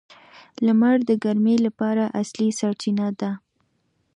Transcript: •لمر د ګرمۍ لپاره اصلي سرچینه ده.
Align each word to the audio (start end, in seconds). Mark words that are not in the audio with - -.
•لمر 0.65 0.95
د 1.09 1.11
ګرمۍ 1.23 1.57
لپاره 1.65 2.03
اصلي 2.21 2.49
سرچینه 2.59 3.07
ده. 3.19 3.31